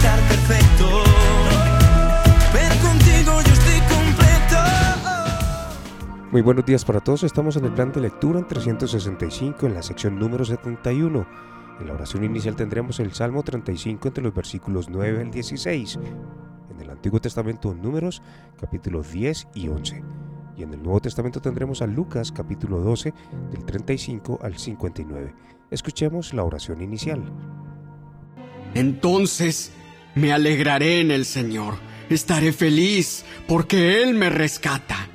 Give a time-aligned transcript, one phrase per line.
[0.00, 1.02] Perfecto.
[2.52, 4.56] Pero contigo yo estoy completo.
[6.30, 7.22] Muy buenos días para todos.
[7.24, 11.26] Estamos en el plan de lectura en 365 en la sección número 71.
[11.80, 15.98] En la oración inicial tendremos el Salmo 35 entre los versículos 9 al 16.
[16.70, 18.22] En el Antiguo Testamento números
[18.60, 20.02] capítulos 10 y 11.
[20.56, 23.14] Y en el Nuevo Testamento tendremos a Lucas capítulo 12
[23.50, 25.34] del 35 al 59.
[25.70, 27.22] Escuchemos la oración inicial.
[28.74, 29.72] Entonces
[30.14, 31.74] me alegraré en el Señor,
[32.08, 35.08] estaré feliz porque Él me rescata.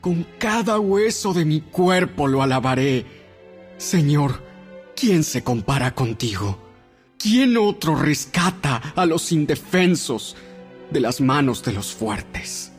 [0.00, 3.06] Con cada hueso de mi cuerpo lo alabaré.
[3.78, 4.42] Señor,
[4.94, 6.58] ¿quién se compara contigo?
[7.18, 10.36] ¿Quién otro rescata a los indefensos
[10.90, 12.70] de las manos de los fuertes?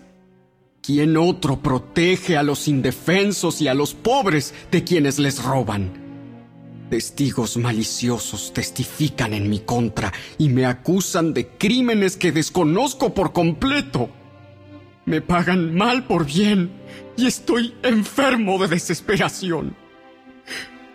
[0.83, 6.05] ¿Quién otro protege a los indefensos y a los pobres de quienes les roban?
[6.89, 14.09] Testigos maliciosos testifican en mi contra y me acusan de crímenes que desconozco por completo.
[15.06, 16.72] Me pagan mal por bien
[17.17, 19.75] y estoy enfermo de desesperación.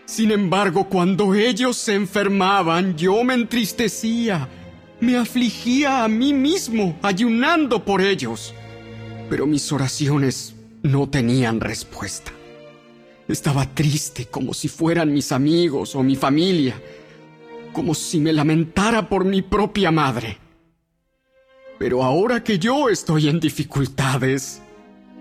[0.07, 4.49] Sin embargo, cuando ellos se enfermaban, yo me entristecía,
[5.01, 8.55] me afligía a mí mismo, ayunando por ellos
[9.31, 12.33] pero mis oraciones no tenían respuesta.
[13.31, 16.75] Estaba triste como si fueran mis amigos o mi familia,
[17.73, 20.37] como si me lamentara por mi propia madre.
[21.79, 24.61] Pero ahora que yo estoy en dificultades,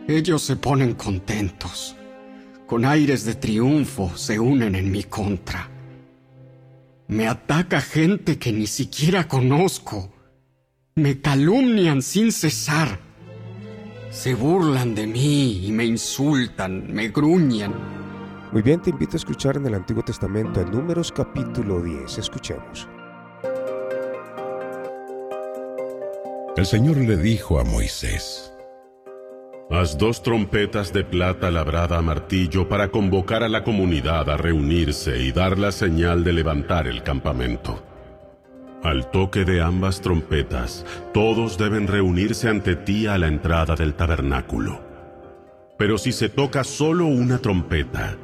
[0.08, 1.96] ellos se ponen contentos.
[2.66, 5.70] Con aires de triunfo se unen en mi contra.
[7.08, 10.12] Me ataca gente que ni siquiera conozco.
[10.96, 13.10] Me calumnian sin cesar
[14.12, 17.99] se burlan de mí y me insultan, me gruñan.
[18.52, 22.18] Muy bien, te invito a escuchar en el Antiguo Testamento en Números capítulo 10.
[22.18, 22.88] Escuchemos.
[26.58, 28.52] El Señor le dijo a Moisés,
[29.70, 35.20] Haz dos trompetas de plata labrada a martillo para convocar a la comunidad a reunirse
[35.20, 37.84] y dar la señal de levantar el campamento.
[38.82, 44.82] Al toque de ambas trompetas, todos deben reunirse ante ti a la entrada del tabernáculo.
[45.78, 48.18] Pero si se toca solo una trompeta,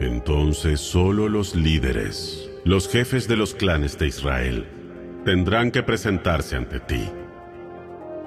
[0.00, 4.66] entonces solo los líderes, los jefes de los clanes de Israel,
[5.24, 7.08] tendrán que presentarse ante ti.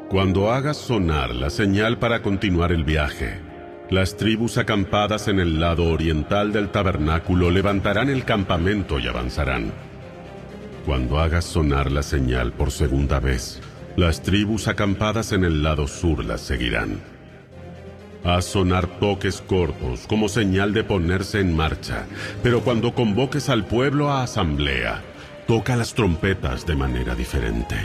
[0.10, 3.40] Cuando hagas sonar la señal para continuar el viaje,
[3.90, 9.72] las tribus acampadas en el lado oriental del tabernáculo levantarán el campamento y avanzarán.
[10.86, 13.62] Cuando hagas sonar la señal por segunda vez,
[13.96, 17.02] las tribus acampadas en el lado sur las seguirán.
[18.24, 22.06] Haz sonar toques cortos como señal de ponerse en marcha,
[22.44, 25.02] pero cuando convoques al pueblo a asamblea,
[25.48, 27.76] toca las trompetas de manera diferente.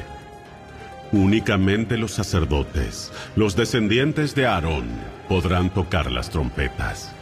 [1.12, 4.84] Únicamente los sacerdotes, los descendientes de Aarón,
[5.26, 7.12] podrán tocar las trompetas.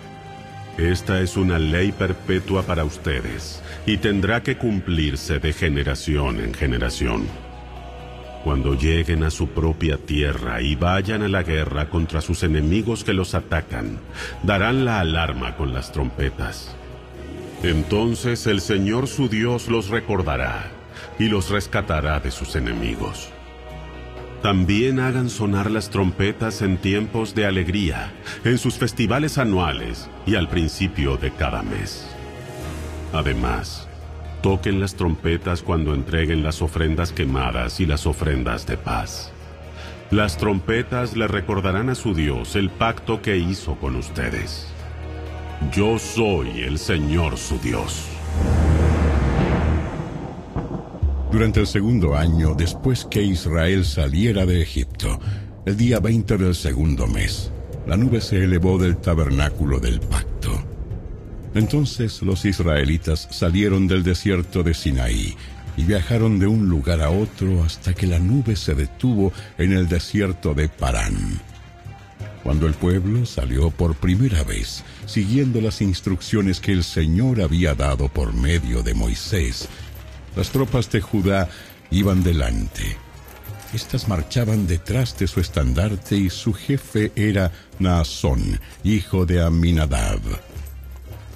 [0.76, 7.28] Esta es una ley perpetua para ustedes y tendrá que cumplirse de generación en generación.
[8.44, 13.14] Cuando lleguen a su propia tierra y vayan a la guerra contra sus enemigos que
[13.14, 13.98] los atacan,
[14.42, 16.76] darán la alarma con las trompetas.
[17.62, 20.70] Entonces el Señor su Dios los recordará
[21.18, 23.30] y los rescatará de sus enemigos.
[24.42, 28.12] También hagan sonar las trompetas en tiempos de alegría,
[28.44, 32.06] en sus festivales anuales y al principio de cada mes.
[33.14, 33.83] Además,
[34.44, 39.32] toquen las trompetas cuando entreguen las ofrendas quemadas y las ofrendas de paz.
[40.10, 44.66] Las trompetas le recordarán a su Dios el pacto que hizo con ustedes.
[45.72, 48.04] Yo soy el Señor su Dios.
[51.32, 55.18] Durante el segundo año después que Israel saliera de Egipto,
[55.64, 57.50] el día 20 del segundo mes,
[57.86, 60.33] la nube se elevó del tabernáculo del pacto
[61.54, 65.36] entonces los israelitas salieron del desierto de Sinaí
[65.76, 69.88] y viajaron de un lugar a otro hasta que la nube se detuvo en el
[69.88, 71.40] desierto de Parán.
[72.42, 78.08] Cuando el pueblo salió por primera vez, siguiendo las instrucciones que el Señor había dado
[78.08, 79.68] por medio de Moisés,
[80.36, 81.48] Las tropas de Judá
[81.92, 82.96] iban delante.
[83.72, 90.20] Estas marchaban detrás de su estandarte y su jefe era Naasón, hijo de Aminadab.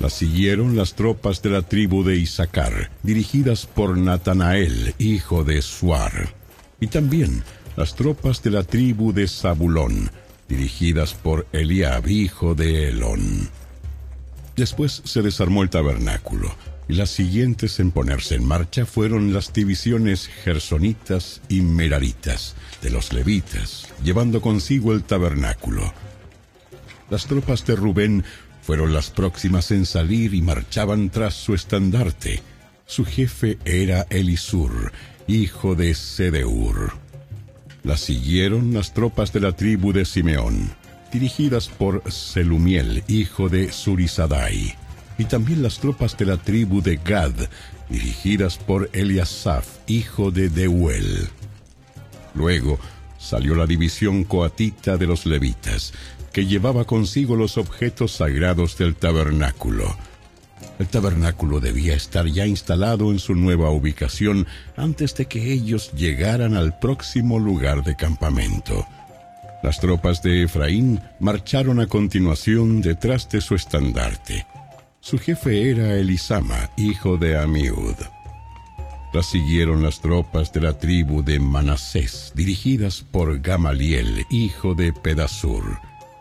[0.00, 6.34] La siguieron las tropas de la tribu de Isaacar, dirigidas por Natanael, hijo de Suar,
[6.80, 7.42] y también
[7.76, 10.10] las tropas de la tribu de Zabulón,
[10.48, 13.50] dirigidas por Eliab, hijo de Elón.
[14.56, 16.54] Después se desarmó el tabernáculo,
[16.88, 23.12] y las siguientes en ponerse en marcha fueron las divisiones gersonitas y meraritas de los
[23.12, 25.92] levitas, llevando consigo el tabernáculo.
[27.10, 28.24] Las tropas de Rubén
[28.68, 32.42] fueron las próximas en salir y marchaban tras su estandarte.
[32.84, 34.92] Su jefe era Elisur,
[35.26, 36.92] hijo de Sedeur.
[37.82, 40.70] La siguieron las tropas de la tribu de Simeón,
[41.10, 44.74] dirigidas por Selumiel, hijo de Surisadai,
[45.16, 47.32] y también las tropas de la tribu de Gad,
[47.88, 51.30] dirigidas por Eliasaf, hijo de Deuel.
[52.34, 52.78] Luego
[53.16, 55.94] salió la división coatita de los levitas,
[56.32, 59.96] que llevaba consigo los objetos sagrados del tabernáculo.
[60.78, 64.46] El tabernáculo debía estar ya instalado en su nueva ubicación
[64.76, 68.86] antes de que ellos llegaran al próximo lugar de campamento.
[69.62, 74.46] Las tropas de Efraín marcharon a continuación detrás de su estandarte.
[75.00, 77.96] Su jefe era Elisama, hijo de Amiud.
[79.12, 85.78] La siguieron las tropas de la tribu de Manasés, dirigidas por Gamaliel, hijo de Pedasur,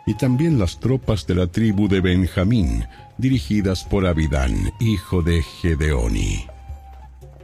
[0.07, 2.87] y también las tropas de la tribu de Benjamín,
[3.17, 6.47] dirigidas por Abidán, hijo de Gedeoni.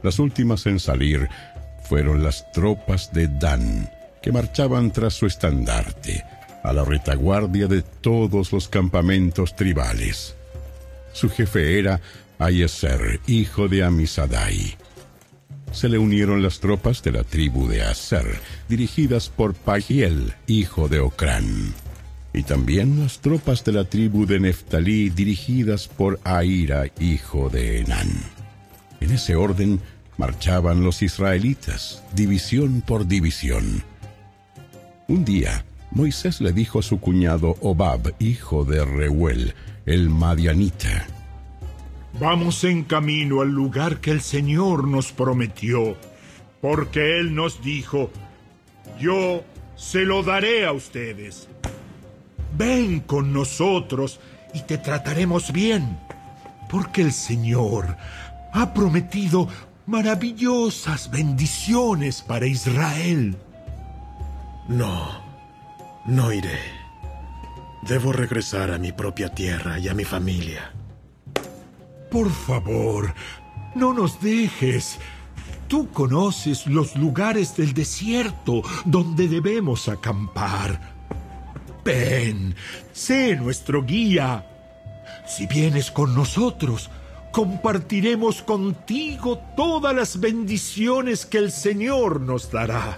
[0.02, 1.28] Las últimas en salir
[1.82, 3.90] fueron las tropas de Dan,
[4.22, 6.24] que marchaban tras su estandarte,
[6.62, 10.34] a la retaguardia de todos los campamentos tribales.
[11.12, 12.00] Su jefe era
[12.38, 14.74] Ayeser, hijo de Amisadai.
[15.70, 18.40] Se le unieron las tropas de la tribu de Aser,
[18.70, 21.74] dirigidas por Pagiel, hijo de Ocrán
[22.34, 28.08] y también las tropas de la tribu de Neftalí dirigidas por Aira, hijo de Enán.
[29.00, 29.80] En ese orden
[30.18, 33.84] marchaban los israelitas, división por división.
[35.06, 39.54] Un día, Moisés le dijo a su cuñado Obab, hijo de Reuel,
[39.86, 41.06] el Madianita,
[42.20, 45.96] Vamos en camino al lugar que el Señor nos prometió,
[46.60, 48.08] porque Él nos dijo,
[49.00, 49.42] yo
[49.74, 51.48] se lo daré a ustedes
[52.56, 54.20] ven con nosotros
[54.52, 55.98] y te trataremos bien,
[56.68, 57.96] porque el Señor
[58.52, 59.48] ha prometido
[59.86, 63.36] maravillosas bendiciones para Israel.
[64.68, 65.22] No,
[66.06, 66.58] no iré.
[67.82, 70.72] Debo regresar a mi propia tierra y a mi familia.
[72.10, 73.12] Por favor,
[73.74, 74.98] no nos dejes.
[75.68, 80.93] Tú conoces los lugares del desierto donde debemos acampar.
[81.84, 82.54] Ven,
[82.92, 84.46] sé nuestro guía.
[85.26, 86.90] Si vienes con nosotros,
[87.30, 92.96] compartiremos contigo todas las bendiciones que el Señor nos dará.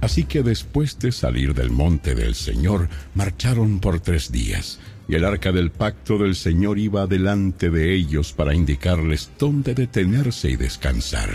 [0.00, 4.78] Así que después de salir del monte del Señor, marcharon por tres días,
[5.08, 10.50] y el arca del pacto del Señor iba delante de ellos para indicarles dónde detenerse
[10.50, 11.30] y descansar.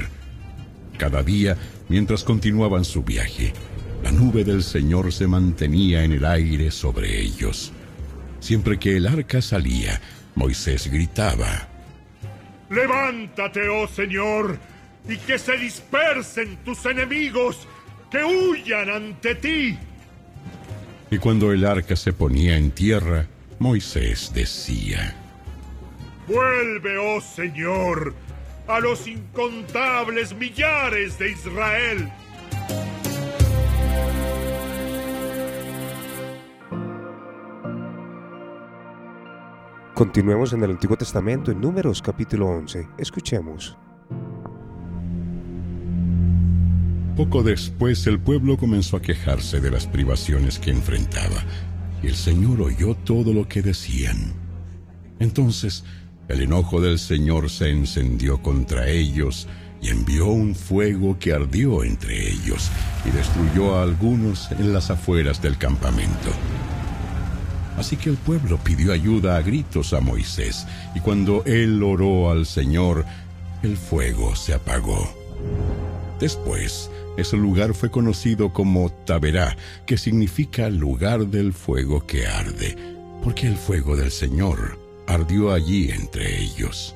[0.98, 1.58] Cada día,
[1.90, 3.54] mientras continuaban su viaje,
[4.04, 7.72] la nube del Señor se mantenía en el aire sobre ellos.
[8.42, 10.00] Siempre que el arca salía,
[10.36, 11.70] Moisés gritaba,
[12.70, 14.60] Levántate, oh Señor,
[15.08, 17.66] y que se dispersen tus enemigos,
[18.12, 19.78] que huyan ante ti.
[21.10, 23.26] Y cuando el arca se ponía en tierra,
[23.60, 25.16] Moisés decía,
[26.28, 28.14] Vuelve, oh Señor,
[28.68, 32.12] a los incontables millares de Israel
[39.94, 42.88] Continuemos en el Antiguo Testamento en Números capítulo 11.
[42.98, 43.78] Escuchemos.
[47.16, 51.44] Poco después el pueblo comenzó a quejarse de las privaciones que enfrentaba,
[52.02, 54.34] y el Señor oyó todo lo que decían.
[55.20, 55.84] Entonces
[56.28, 59.48] el enojo del Señor se encendió contra ellos
[59.80, 62.72] y envió un fuego que ardió entre ellos
[63.06, 66.32] y destruyó a algunos en las afueras del campamento.
[67.78, 70.66] Así que el pueblo pidió ayuda a gritos a Moisés,
[70.96, 73.06] y cuando él oró al Señor,
[73.64, 75.14] el fuego se apagó.
[76.20, 82.78] Después, ese lugar fue conocido como Taberá, que significa lugar del fuego que arde,
[83.24, 86.96] porque el fuego del Señor ardió allí entre ellos.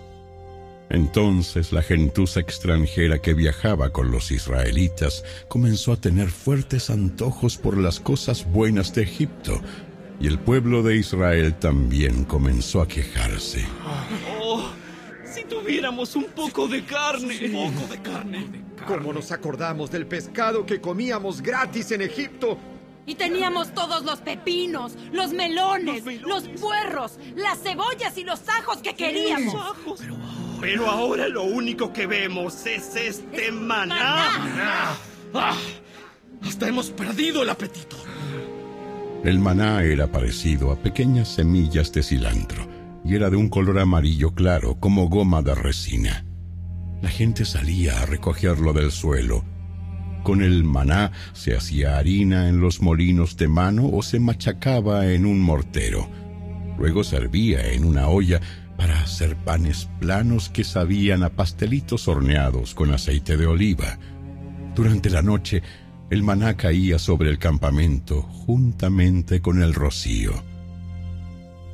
[0.90, 7.78] Entonces la gentuza extranjera que viajaba con los israelitas comenzó a tener fuertes antojos por
[7.78, 9.62] las cosas buenas de Egipto,
[10.20, 13.66] y el pueblo de Israel también comenzó a quejarse.
[14.42, 14.70] Oh,
[15.24, 17.38] si tuviéramos un poco de carne.
[17.54, 18.48] Un poco de carne.
[18.88, 22.58] ¿Cómo nos acordamos del pescado que comíamos gratis en Egipto?
[23.06, 28.96] Y teníamos todos los pepinos, los melones, los, puerros, las cebollas y los ajos que
[28.96, 29.56] queríamos.
[30.60, 34.98] Pero, ahora lo único que vemos es este maná.
[35.34, 35.56] Ah,
[36.42, 37.96] hasta hemos perdido el apetito.
[39.28, 42.66] El maná era parecido a pequeñas semillas de cilantro
[43.04, 46.24] y era de un color amarillo claro como goma de resina.
[47.02, 49.44] La gente salía a recogerlo del suelo
[50.28, 55.26] con el maná se hacía harina en los molinos de mano o se machacaba en
[55.26, 56.10] un mortero.
[56.78, 58.42] Luego servía en una olla
[58.78, 64.00] para hacer panes planos que sabían a pastelitos horneados con aceite de oliva.
[64.76, 65.64] Durante la noche,
[66.10, 70.32] el maná caía sobre el campamento juntamente con el rocío.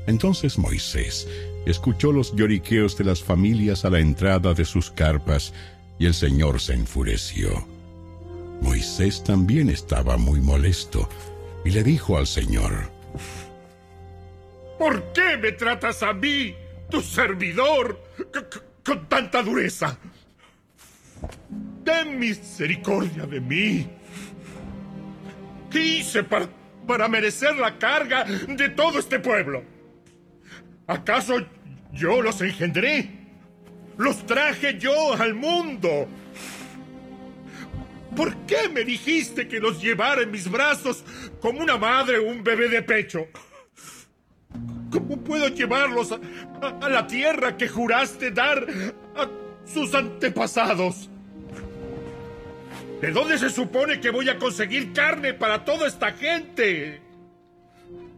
[0.08, 1.28] Entonces Moisés
[1.66, 5.54] escuchó los lloriqueos de las familias a la entrada de sus carpas
[6.00, 7.66] y el Señor se enfureció.
[8.62, 11.08] Moisés también estaba muy molesto
[11.64, 12.92] y le dijo al Señor,
[14.80, 16.56] ¿Por qué me tratas a mí,
[16.90, 18.02] tu servidor,
[18.84, 19.98] con tanta dureza?
[21.86, 23.90] Ten misericordia de mí.
[25.74, 29.64] ¿Qué hice para, merecer la carga de todo este pueblo?
[30.86, 31.44] ¿Acaso
[31.92, 33.10] yo los engendré?
[33.98, 36.08] ¿Los traje yo al mundo?
[38.16, 41.04] ¿Por qué me dijiste que los llevara en mis brazos
[41.42, 43.28] como una madre o un bebé de pecho?
[44.92, 48.68] ¿Cómo puedo llevarlos a, la tierra que juraste dar
[49.16, 49.28] a
[49.66, 51.10] sus antepasados?
[53.04, 57.02] ¿De dónde se supone que voy a conseguir carne para toda esta gente?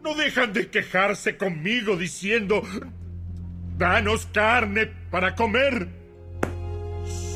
[0.04, 2.62] No dejan de quejarse conmigo diciendo,
[3.80, 5.88] danos carne para comer.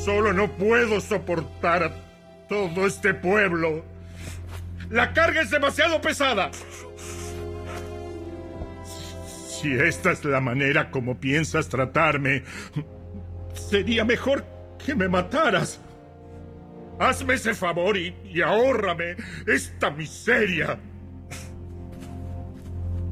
[0.04, 1.92] Solo no puedo soportar a
[2.48, 3.84] todo este pueblo.
[4.88, 6.52] La carga es demasiado pesada.
[9.60, 12.44] Si esta es la manera como piensas tratarme,
[13.54, 14.44] sería mejor
[14.86, 15.80] que me mataras.
[17.00, 19.16] Hazme ese favor y, y ahórrame
[19.46, 20.78] esta miseria.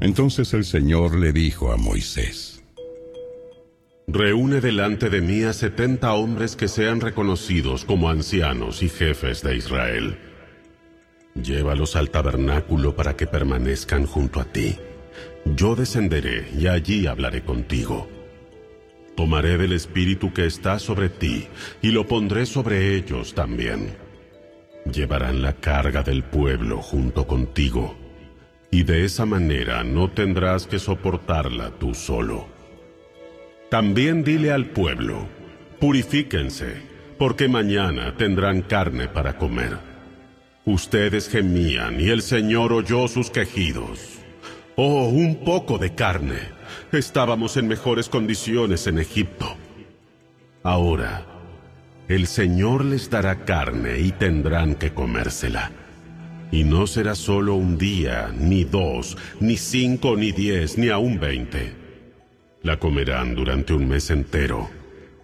[0.00, 2.62] Entonces el Señor le dijo a Moisés,
[4.07, 9.57] Reúne delante de mí a setenta hombres que sean reconocidos como ancianos y jefes de
[9.57, 10.18] Israel.
[11.35, 14.76] Llévalos al tabernáculo para que permanezcan junto a ti.
[15.45, 18.09] Yo descenderé y allí hablaré contigo.
[19.18, 21.48] Tomaré del espíritu que está sobre ti
[21.82, 23.96] y lo pondré sobre ellos también.
[24.92, 27.96] Llevarán la carga del pueblo junto contigo,
[28.70, 32.46] y de esa manera no tendrás que soportarla tú solo.
[33.72, 35.26] También dile al pueblo,
[35.80, 36.76] purifíquense,
[37.18, 39.78] porque mañana tendrán carne para comer.
[40.64, 44.20] Ustedes gemían y el Señor oyó sus quejidos.
[44.76, 46.57] Oh, un poco de carne.
[46.92, 49.56] Estábamos en mejores condiciones en Egipto.
[50.62, 51.26] Ahora,
[52.08, 55.70] el Señor les dará carne y tendrán que comérsela.
[56.50, 61.88] Y no será solo un día, ni dos, ni cinco, ni diez, ni aún veinte
[62.62, 64.68] la comerán durante un mes entero,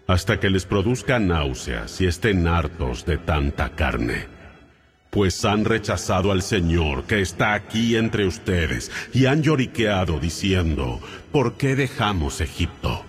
[0.07, 4.34] hasta que les produzca náuseas y estén hartos de tanta carne.
[5.15, 11.55] Pues han rechazado al Señor que está aquí entre ustedes y han lloriqueado diciendo, ¿por
[11.55, 13.05] qué dejamos Egipto?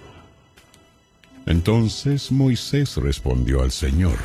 [1.48, 4.18] Entonces Moisés respondió al Señor,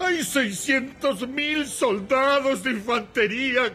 [0.00, 3.72] hay seiscientos mil soldados de infantería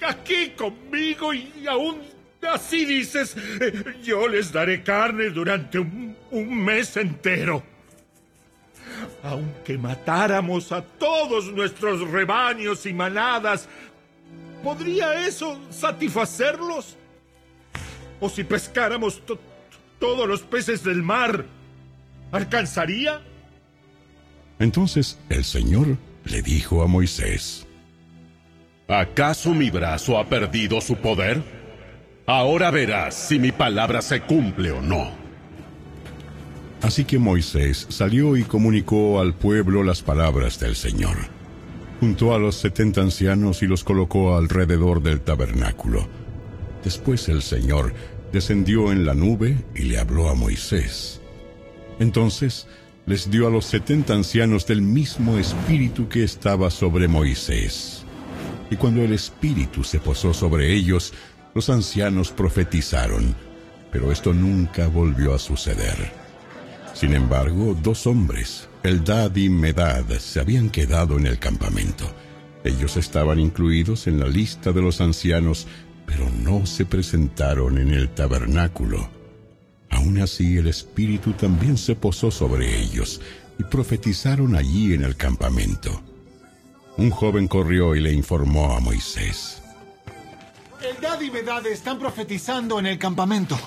[0.00, 2.00] aquí conmigo y aún
[2.42, 3.36] Así dices,
[4.02, 6.16] yo les daré carne durante un,
[6.64, 7.62] mes entero.
[9.22, 13.68] Aunque matáramos a todos nuestros rebaños y manadas,
[14.62, 16.96] ¿podría eso satisfacerlos?
[18.20, 19.22] ¿O si pescáramos
[19.98, 21.44] todos los peces del mar,
[22.30, 23.20] alcanzaría?
[24.58, 27.66] Entonces el Señor le dijo a Moisés,
[28.88, 31.42] ¿acaso mi brazo ha perdido su poder?
[32.26, 35.21] Ahora verás si mi palabra se cumple o no.
[36.82, 41.16] Así que Moisés salió y comunicó al pueblo las palabras del Señor.
[42.00, 46.08] Juntó a los setenta ancianos y los colocó alrededor del tabernáculo.
[46.82, 47.94] Después el Señor
[48.32, 51.20] descendió en la nube y le habló a Moisés.
[52.00, 52.66] Entonces
[53.06, 58.04] les dio a los setenta ancianos del mismo espíritu que estaba sobre Moisés.
[58.70, 61.12] Y cuando el espíritu se posó sobre ellos,
[61.54, 63.36] los ancianos profetizaron,
[63.92, 66.21] pero esto nunca volvió a suceder.
[66.94, 72.04] Sin embargo, dos hombres, Eldad y Medad, se habían quedado en el campamento.
[72.64, 75.66] Ellos estaban incluidos en la lista de los ancianos,
[76.06, 79.08] pero no se presentaron en el tabernáculo.
[79.90, 83.20] Aún así el Espíritu también se posó sobre ellos
[83.58, 86.02] y profetizaron allí en el campamento.
[86.96, 89.62] Un joven corrió y le informó a Moisés.
[90.82, 93.58] Eldad y Medad están profetizando en el campamento.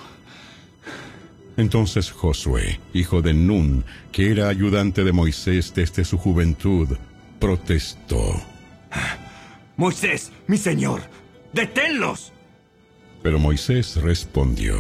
[1.58, 6.98] Entonces Josué, hijo de Nun, que era ayudante de Moisés desde su juventud,
[7.40, 8.42] protestó.
[9.78, 11.02] Moisés, mi señor,
[11.54, 12.34] deténlos.
[13.24, 14.76] Pero Moisés respondió.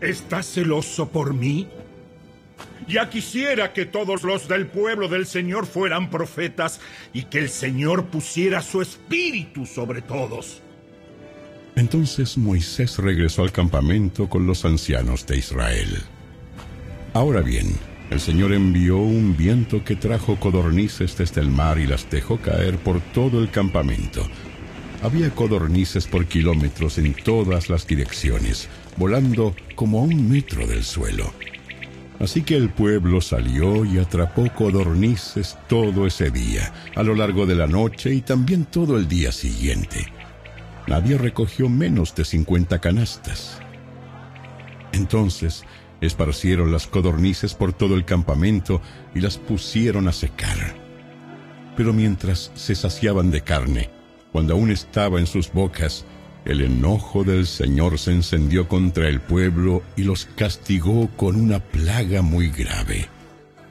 [0.00, 1.68] ¿Estás celoso por mí?
[2.86, 6.80] Ya quisiera que todos los del pueblo del Señor fueran profetas
[7.12, 10.60] y que el Señor pusiera su espíritu sobre todos.
[11.76, 15.98] Entonces Moisés regresó al campamento con los ancianos de Israel.
[17.12, 17.74] Ahora bien,
[18.10, 22.78] el Señor envió un viento que trajo codornices desde el mar y las dejó caer
[22.78, 24.24] por todo el campamento.
[25.02, 31.32] Había codornices por kilómetros en todas las direcciones, volando como a un metro del suelo.
[32.20, 37.56] Así que el pueblo salió y atrapó codornices todo ese día, a lo largo de
[37.56, 40.06] la noche y también todo el día siguiente.
[40.86, 43.58] Nadie recogió menos de 50 canastas.
[44.92, 45.64] Entonces
[46.00, 48.82] esparcieron las codornices por todo el campamento
[49.14, 50.76] y las pusieron a secar.
[51.76, 53.90] Pero mientras se saciaban de carne,
[54.30, 56.04] cuando aún estaba en sus bocas,
[56.44, 62.20] el enojo del Señor se encendió contra el pueblo y los castigó con una plaga
[62.20, 63.08] muy grave.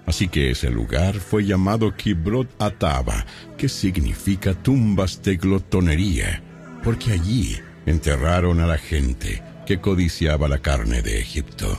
[0.08, 3.26] Así que ese lugar fue llamado Kibrot Ataba,
[3.58, 6.42] que significa tumbas de glotonería
[6.84, 11.78] porque allí enterraron a la gente que codiciaba la carne de Egipto.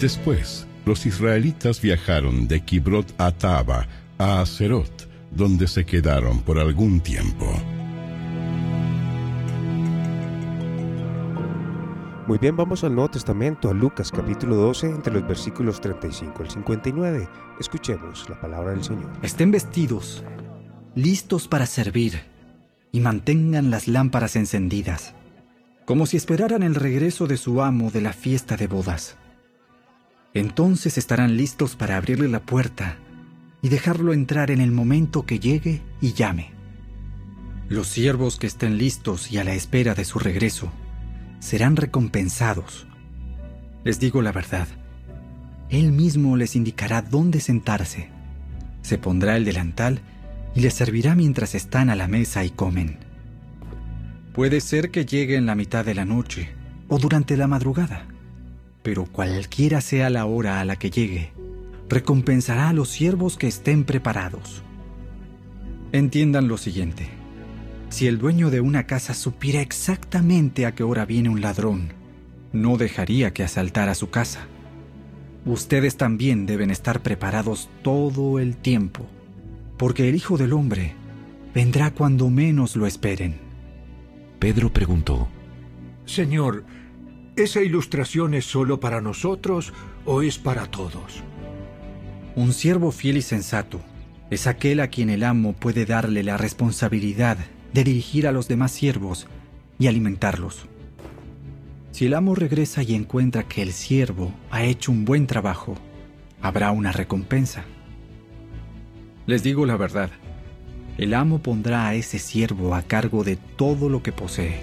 [0.00, 3.86] Después, los israelitas viajaron de Kibrot Ataba
[4.18, 7.46] a Aserot, donde se quedaron por algún tiempo.
[12.26, 16.50] Muy bien, vamos al Nuevo Testamento, a Lucas capítulo 12, entre los versículos 35 al
[16.50, 17.28] 59.
[17.60, 19.10] Escuchemos la palabra del Señor.
[19.22, 20.24] Estén vestidos,
[20.94, 22.31] listos para servir
[22.92, 25.14] y mantengan las lámparas encendidas,
[25.86, 29.16] como si esperaran el regreso de su amo de la fiesta de bodas.
[30.34, 32.98] Entonces estarán listos para abrirle la puerta
[33.62, 36.52] y dejarlo entrar en el momento que llegue y llame.
[37.68, 40.70] Los siervos que estén listos y a la espera de su regreso
[41.40, 42.86] serán recompensados.
[43.84, 44.68] Les digo la verdad,
[45.70, 48.10] Él mismo les indicará dónde sentarse.
[48.82, 50.02] Se pondrá el delantal
[50.54, 52.98] y les servirá mientras están a la mesa y comen.
[54.32, 56.50] Puede ser que llegue en la mitad de la noche
[56.88, 58.06] o durante la madrugada,
[58.82, 61.32] pero cualquiera sea la hora a la que llegue,
[61.88, 64.62] recompensará a los siervos que estén preparados.
[65.92, 67.08] Entiendan lo siguiente.
[67.90, 71.92] Si el dueño de una casa supiera exactamente a qué hora viene un ladrón,
[72.52, 74.46] no dejaría que asaltara su casa.
[75.44, 79.06] Ustedes también deben estar preparados todo el tiempo
[79.82, 80.94] porque el Hijo del Hombre
[81.52, 83.40] vendrá cuando menos lo esperen.
[84.38, 85.26] Pedro preguntó,
[86.04, 86.64] Señor,
[87.34, 89.72] ¿esa ilustración es solo para nosotros
[90.04, 91.24] o es para todos?
[92.36, 93.80] Un siervo fiel y sensato
[94.30, 97.38] es aquel a quien el amo puede darle la responsabilidad
[97.74, 99.26] de dirigir a los demás siervos
[99.80, 100.66] y alimentarlos.
[101.90, 105.74] Si el amo regresa y encuentra que el siervo ha hecho un buen trabajo,
[106.40, 107.64] habrá una recompensa.
[109.26, 110.10] Les digo la verdad,
[110.98, 114.60] el amo pondrá a ese siervo a cargo de todo lo que posee.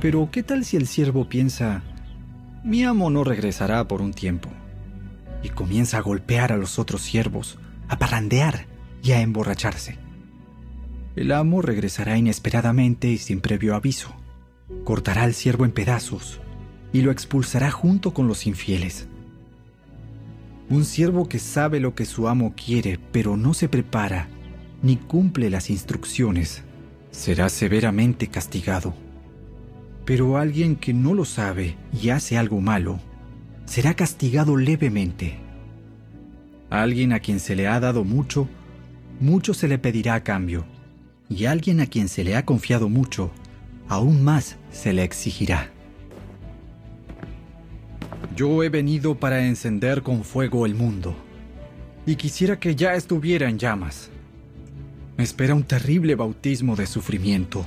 [0.00, 1.82] Pero ¿qué tal si el siervo piensa,
[2.64, 4.48] mi amo no regresará por un tiempo?
[5.42, 8.66] Y comienza a golpear a los otros siervos, a parrandear
[9.02, 9.98] y a emborracharse.
[11.16, 14.14] El amo regresará inesperadamente y sin previo aviso.
[14.84, 16.40] Cortará al siervo en pedazos
[16.92, 19.06] y lo expulsará junto con los infieles.
[20.70, 24.28] Un siervo que sabe lo que su amo quiere, pero no se prepara
[24.84, 26.62] ni cumple las instrucciones,
[27.10, 28.94] será severamente castigado.
[30.04, 33.00] Pero alguien que no lo sabe y hace algo malo,
[33.64, 35.38] será castigado levemente.
[36.68, 38.46] Alguien a quien se le ha dado mucho,
[39.20, 40.66] mucho se le pedirá a cambio,
[41.30, 43.30] y alguien a quien se le ha confiado mucho,
[43.88, 45.73] aún más se le exigirá.
[48.36, 51.14] Yo he venido para encender con fuego el mundo,
[52.04, 54.10] y quisiera que ya estuviera en llamas.
[55.16, 57.64] Me espera un terrible bautismo de sufrimiento,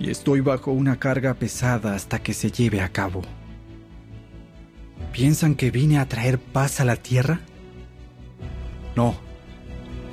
[0.00, 3.20] y estoy bajo una carga pesada hasta que se lleve a cabo.
[5.12, 7.40] ¿Piensan que vine a traer paz a la tierra?
[8.94, 9.14] No,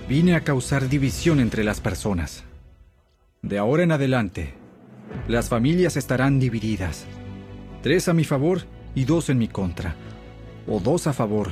[0.09, 2.43] vine a causar división entre las personas.
[3.41, 4.55] De ahora en adelante,
[5.29, 7.05] las familias estarán divididas.
[7.81, 8.63] Tres a mi favor
[8.95, 9.95] y dos en mi contra.
[10.67, 11.51] O dos a favor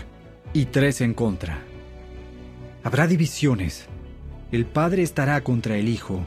[0.53, 1.59] y tres en contra.
[2.83, 3.85] Habrá divisiones.
[4.51, 6.25] El padre estará contra el hijo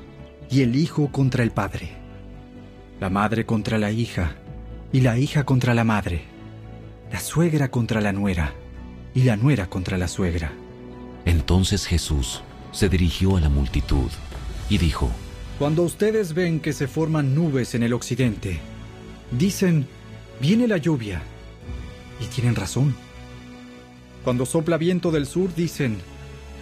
[0.50, 1.90] y el hijo contra el padre.
[3.00, 4.37] La madre contra la hija
[4.92, 6.22] y la hija contra la madre.
[7.12, 8.55] La suegra contra la nuera
[9.14, 10.53] y la nuera contra la suegra.
[11.24, 14.11] Entonces Jesús se dirigió a la multitud
[14.68, 15.11] y dijo,
[15.59, 18.59] Cuando ustedes ven que se forman nubes en el occidente,
[19.31, 19.87] dicen,
[20.40, 21.22] viene la lluvia.
[22.20, 22.94] Y tienen razón.
[24.24, 25.98] Cuando sopla viento del sur, dicen,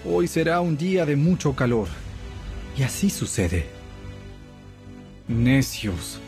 [0.04, 1.88] hoy será un día de mucho calor.
[2.76, 3.66] Y así sucede.
[5.28, 6.18] Necios.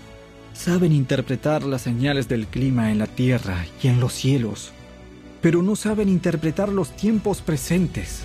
[0.52, 4.70] Saben interpretar las señales del clima en la tierra y en los cielos,
[5.42, 8.20] pero no saben interpretar los tiempos presentes.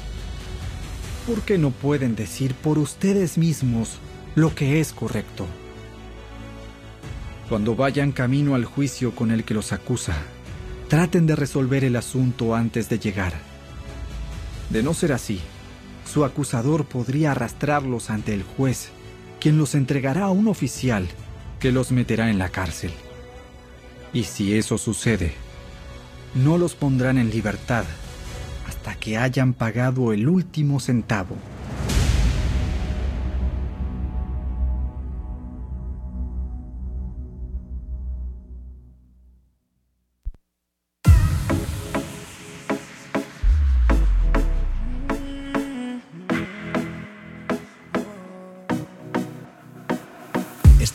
[1.25, 3.97] ¿Por qué no pueden decir por ustedes mismos
[4.35, 5.47] lo que es correcto?
[7.49, 10.15] Cuando vayan camino al juicio con el que los acusa,
[10.87, 13.33] traten de resolver el asunto antes de llegar.
[14.69, 15.41] De no ser así,
[16.05, 18.91] su acusador podría arrastrarlos ante el juez,
[19.39, 21.07] quien los entregará a un oficial
[21.59, 22.91] que los meterá en la cárcel.
[24.13, 25.33] Y si eso sucede,
[26.35, 27.85] no los pondrán en libertad
[28.67, 31.35] hasta que hayan pagado el último centavo.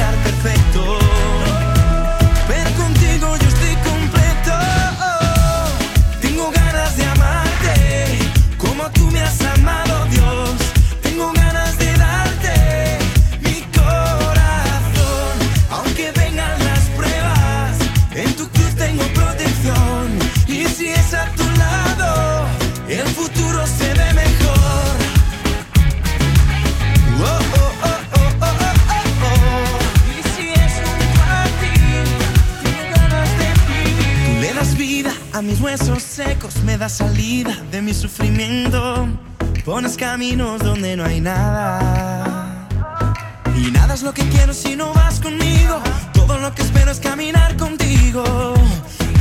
[0.00, 0.59] Va a resultar perfecto.
[37.44, 39.08] De mi sufrimiento.
[39.64, 42.68] Pones caminos donde no hay nada.
[43.56, 45.80] Y nada es lo que quiero si no vas conmigo.
[46.12, 48.52] Todo lo que espero es caminar contigo.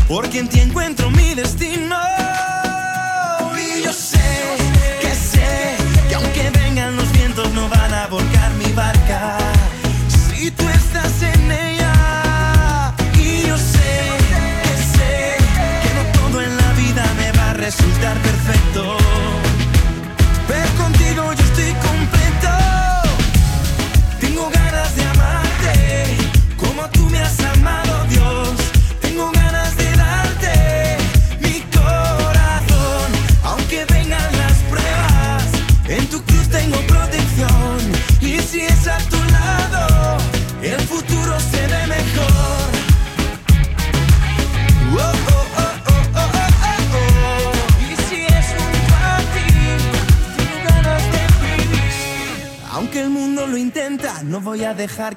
[0.08, 1.96] Porque en ti encuentro mi destino.
[3.58, 4.20] Y yo sé
[5.02, 5.78] que sé
[6.10, 9.38] que aunque vengan los vientos no van a volcar mi barca.
[10.10, 11.39] Si tú estás en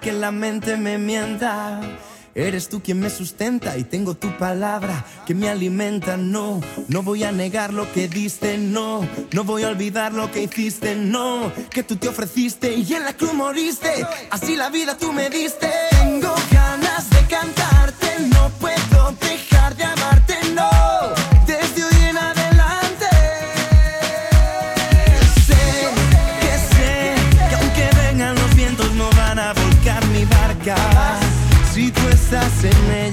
[0.02, 1.80] que la mente me mienta.
[2.34, 6.16] Eres tú quien me sustenta y tengo tu palabra que me alimenta.
[6.16, 10.42] No, no voy a negar lo que diste, no, no voy a olvidar lo que
[10.42, 14.06] hiciste, no, que tú te ofreciste y en la cruz moriste.
[14.30, 15.70] Así la vida tú me diste.
[15.90, 16.61] Tengo ganas
[32.64, 33.11] in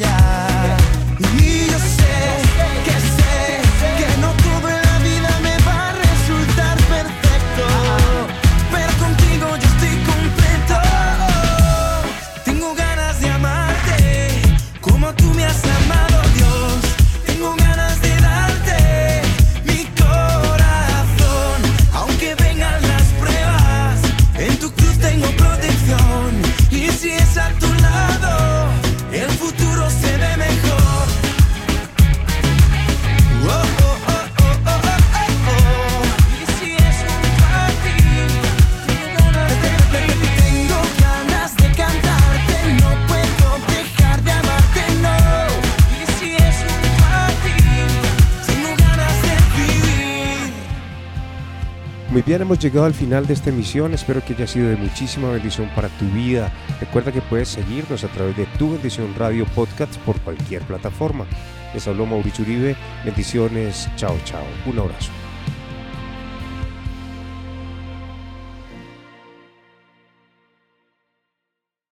[52.30, 53.92] Bien, hemos llegado al final de esta emisión.
[53.96, 56.54] Espero que haya sido de muchísima bendición para tu vida.
[56.80, 61.26] Recuerda que puedes seguirnos a través de Tu Bendición Radio Podcast por cualquier plataforma.
[61.74, 62.76] Les habló Mauricio Uribe.
[63.04, 63.90] Bendiciones.
[63.96, 64.46] Chao, chao.
[64.68, 65.10] Un abrazo.